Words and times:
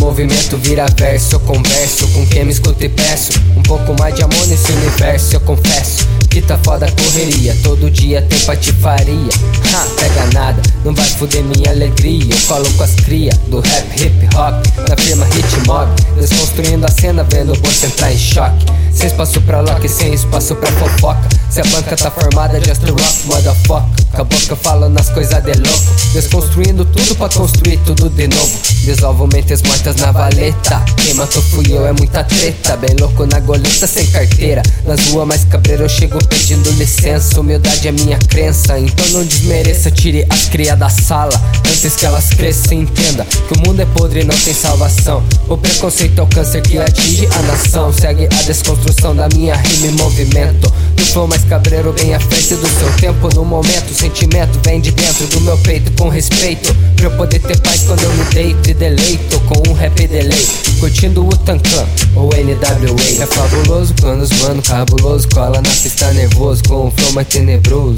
movimento 0.00 0.56
vira 0.56 0.86
verso. 0.96 1.36
Eu 1.36 1.40
converso 1.40 2.08
com 2.08 2.26
quem 2.26 2.44
me 2.44 2.52
escuta 2.52 2.84
e 2.84 2.88
peço 2.88 3.32
um 3.56 3.62
pouco 3.62 3.94
mais 3.98 4.14
de 4.14 4.22
amor 4.22 4.46
nesse 4.46 4.72
universo. 4.72 5.36
Eu 5.36 5.40
confesso 5.40 6.06
que 6.28 6.42
tá 6.42 6.58
foda 6.64 6.86
a 6.86 6.90
correria. 6.90 7.56
Todo 7.62 7.90
dia 7.90 8.20
tem 8.22 8.38
patifaria. 8.40 9.30
Ha, 9.74 9.86
pega 10.00 10.26
nada, 10.34 10.62
não 10.84 10.94
vai 10.94 11.06
fuder 11.06 11.42
minha 11.44 11.70
alegria. 11.70 12.34
Eu 12.34 12.46
colo 12.48 12.68
com 12.72 12.82
as 12.82 12.94
cria 12.94 13.32
do 13.48 13.60
rap 13.60 14.02
hip 14.02 14.28
hop, 14.36 14.88
da 14.88 14.96
firma 14.96 15.24
Hit 15.26 15.66
Mob. 15.66 15.88
Desconstruindo 16.18 16.84
a 16.84 16.90
cena, 16.90 17.24
vendo 17.24 17.54
você 17.62 17.86
entrar 17.86 18.12
em 18.12 18.18
choque. 18.18 18.66
Sem 18.92 19.06
espaço 19.06 19.40
pra 19.42 19.60
lock, 19.60 19.88
sem 19.88 20.12
espaço 20.12 20.54
pra 20.56 20.70
fofoca. 20.72 21.28
Se 21.48 21.60
a 21.60 21.64
banca 21.64 21.96
tá 21.96 22.10
formada, 22.10 22.58
just 22.58 22.82
rock, 22.82 23.28
motherfucker. 23.42 24.02
Acabou 24.12 24.38
que 24.38 24.50
eu 24.50 24.56
falo 24.56 24.88
nas 24.90 25.08
coisas 25.08 25.42
de 25.42 25.52
louco. 25.54 25.94
Desconstruindo 26.12 26.84
tudo 26.84 27.16
pra 27.16 27.28
construir 27.30 27.78
tudo 27.78 28.10
de 28.10 28.28
novo. 28.28 28.58
Desolvo 28.84 29.26
mentes 29.32 29.62
mortas 29.62 29.96
na 29.96 30.12
valeta. 30.12 30.82
Quem 31.02 31.14
matou 31.14 31.42
fui 31.42 31.64
eu, 31.70 31.86
é 31.86 31.92
muita 31.92 32.22
treta. 32.22 32.76
Bem 32.76 32.94
louco 33.00 33.24
na 33.24 33.40
goleta, 33.40 33.86
sem 33.86 34.06
carteira. 34.08 34.62
Nas 34.84 35.08
ruas 35.08 35.26
mais 35.26 35.44
cabreiro, 35.44 35.84
eu 35.84 35.88
chego 35.88 36.22
pedindo 36.26 36.70
licença. 36.72 37.40
Humildade 37.40 37.88
é 37.88 37.92
minha 37.92 38.18
crença. 38.18 38.78
Então 38.78 39.08
não 39.12 39.24
desmereça, 39.24 39.90
tire 39.90 40.26
as 40.28 40.44
cria 40.44 40.76
da 40.76 40.90
sala. 40.90 41.40
Antes 41.66 41.96
que 41.96 42.04
elas 42.04 42.28
cresçam, 42.30 42.74
entenda 42.74 43.24
que 43.24 43.58
o 43.58 43.66
mundo 43.66 43.80
é 43.80 43.86
podre 43.86 44.20
e 44.20 44.24
não 44.24 44.36
tem 44.36 44.52
salvação. 44.52 45.22
O 45.48 45.56
preconceito 45.56 46.18
é 46.18 46.22
o 46.22 46.26
câncer 46.26 46.60
que 46.60 46.78
atinge 46.78 47.26
a 47.26 47.42
nação. 47.42 47.90
Segue 47.90 48.26
a 48.26 48.42
desconstrução 48.42 49.16
da 49.16 49.26
minha 49.30 49.56
rima 49.56 49.86
e 49.86 49.92
movimento. 49.92 50.70
Do 50.96 51.06
flow 51.06 51.26
mais 51.26 51.44
cabreiro, 51.44 51.94
bem 51.94 52.14
à 52.14 52.20
frente 52.20 52.54
do 52.56 52.68
seu 52.78 52.92
tempo. 52.98 53.31
No 53.34 53.44
momento, 53.44 53.90
o 53.90 53.94
sentimento 53.94 54.58
vem 54.64 54.80
de 54.80 54.90
dentro 54.92 55.26
do 55.28 55.40
meu 55.40 55.56
peito 55.58 55.90
com 55.92 56.08
respeito. 56.08 56.74
Pra 56.96 57.06
eu 57.06 57.10
poder 57.12 57.40
ter 57.40 57.58
paz 57.60 57.82
quando 57.82 58.02
eu 58.02 58.12
me 58.14 58.24
deito 58.26 58.70
e 58.70 58.74
deleito 58.74 59.40
com 59.40 59.70
um 59.70 59.72
rap 59.72 60.06
delay. 60.06 60.46
Curtindo 60.78 61.26
o 61.26 61.36
Tanclan 61.38 61.86
ou 62.14 62.28
NWA. 62.28 63.22
É 63.22 63.26
fabuloso 63.26 63.94
quando 64.00 64.22
os 64.22 64.30
mano 64.42 64.62
cabuloso 64.62 65.28
cola 65.28 65.62
na 65.62 65.70
pista 65.70 66.12
nervoso 66.12 66.62
com 66.68 66.86
um 66.86 66.90
flow 66.90 67.12
mais 67.12 67.28
tenebroso. 67.28 67.96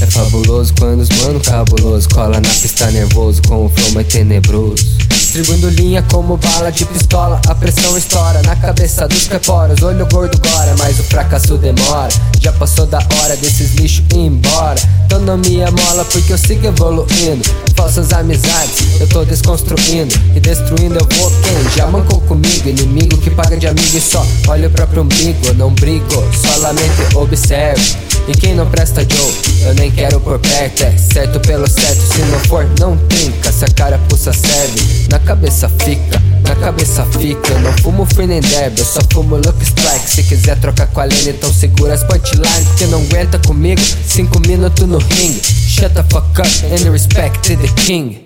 É 0.00 0.06
fabuloso 0.06 0.72
quando 0.78 1.00
os 1.00 1.08
mano 1.08 1.40
cabuloso 1.40 2.08
cola 2.10 2.40
na 2.40 2.48
pista 2.48 2.90
nervoso 2.90 3.42
com 3.48 3.66
um 3.66 3.68
flow 3.68 3.92
mais 3.92 4.06
tenebroso. 4.06 5.07
Distribuindo 5.28 5.68
linha 5.68 6.02
como 6.10 6.38
bala 6.38 6.72
de 6.72 6.86
pistola, 6.86 7.38
a 7.46 7.54
pressão 7.54 7.98
estoura 7.98 8.40
na 8.46 8.56
cabeça 8.56 9.06
dos 9.06 9.26
preporos. 9.26 9.82
Olho 9.82 10.06
gordo 10.10 10.40
agora, 10.42 10.74
mas 10.78 10.98
o 10.98 11.02
fracasso 11.02 11.58
demora. 11.58 12.08
Já 12.40 12.50
passou 12.50 12.86
da 12.86 12.96
hora 12.96 13.36
desses 13.36 13.74
lixos 13.74 14.02
ir 14.14 14.20
embora. 14.20 14.80
Então 15.04 15.20
não 15.20 15.36
me 15.36 15.62
amola 15.62 16.02
porque 16.06 16.32
eu 16.32 16.38
sigo 16.38 16.68
evoluindo. 16.68 17.42
Falsas 17.76 18.10
amizades, 18.14 19.00
eu 19.00 19.06
tô 19.06 19.22
desconstruindo 19.22 20.14
e 20.34 20.40
destruindo. 20.40 20.98
Eu 20.98 21.06
vou 21.18 21.30
quem 21.42 21.76
já 21.76 21.86
mancou 21.86 22.22
comigo, 22.22 22.66
inimigo 22.66 23.18
que 23.18 23.28
paga 23.28 23.58
de 23.58 23.66
amigo 23.66 23.98
e 23.98 24.00
só 24.00 24.26
olha 24.48 24.68
o 24.68 24.70
próprio 24.70 25.02
umbigo. 25.02 25.52
Não 25.58 25.70
brigo, 25.74 26.24
só 26.40 26.56
lamento 26.60 27.02
e 27.12 27.16
observo. 27.16 27.98
E 28.28 28.32
quem 28.32 28.54
não 28.54 28.68
presta 28.68 29.00
Joe, 29.00 29.34
eu 29.66 29.74
nem 29.74 29.90
quero 29.90 30.20
por 30.20 30.38
perto. 30.38 30.84
É 30.84 30.96
certo 30.96 31.40
pelo 31.40 31.68
certo, 31.68 32.00
se 32.14 32.20
não 32.22 32.38
for, 32.40 32.66
não 32.78 32.96
trinca. 33.08 33.50
Se 33.50 33.64
a 33.64 33.68
cara 33.68 33.98
pulsa 34.08 34.32
serve, 34.34 34.97
na 35.08 35.18
cabeça 35.18 35.68
fica, 35.68 36.22
na 36.46 36.54
cabeça 36.56 37.04
fica. 37.18 37.52
Eu 37.52 37.60
não 37.60 37.72
fumo 37.78 38.06
free 38.06 38.26
nem 38.26 38.40
derby, 38.40 38.80
eu 38.80 38.84
só 38.84 39.00
fumo 39.12 39.36
look 39.36 39.62
strike. 39.62 40.08
Se 40.08 40.22
quiser 40.22 40.58
trocar 40.58 40.86
com 40.88 41.00
a 41.00 41.04
lane, 41.04 41.30
então 41.30 41.52
segura 41.52 41.94
as 41.94 42.04
punchline. 42.04 42.64
Porque 42.66 42.86
não 42.86 43.02
aguenta 43.02 43.38
comigo, 43.40 43.80
cinco 44.06 44.40
minutos 44.40 44.86
no 44.86 44.98
ring. 44.98 45.40
Shut 45.42 45.94
the 45.94 46.02
fuck 46.04 46.40
up 46.40 46.48
and 46.66 46.90
respect 46.90 47.40
to 47.48 47.56
the 47.56 47.68
king. 47.82 48.22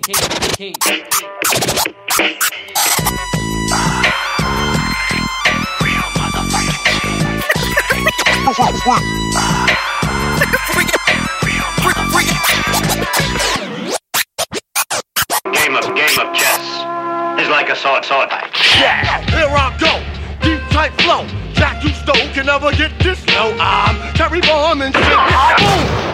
king, 0.57 0.73
king. 0.83 1.03
Game 15.73 15.89
of 15.89 15.95
game 15.95 16.19
of 16.19 16.35
chess 16.35 16.61
is 17.41 17.49
like 17.49 17.67
a 17.69 17.75
sword 17.75 18.05
sword 18.05 18.29
fight. 18.29 18.51
Yeah, 18.79 19.21
here 19.31 19.49
I 19.49 19.75
go. 19.79 20.45
Deep 20.45 20.61
tight 20.69 20.91
flow. 21.01 21.25
Jack 21.53 21.83
you 21.83 21.89
stole 21.89 22.13
can 22.31 22.45
never 22.45 22.71
get 22.73 22.91
this. 22.99 23.25
No, 23.25 23.57
I'm 23.59 24.13
Terry 24.13 24.41
Bomb 24.41 24.83
and 24.83 24.93
shit. 24.93 25.03
Boom. 26.03 26.12